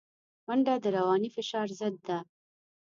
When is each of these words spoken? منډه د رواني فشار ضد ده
منډه 0.47 0.73
د 0.83 0.85
رواني 0.97 1.29
فشار 1.35 1.67
ضد 1.79 1.95
ده 2.07 2.19